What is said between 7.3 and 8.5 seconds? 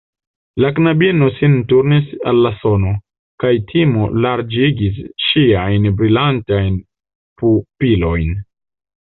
pupilojn.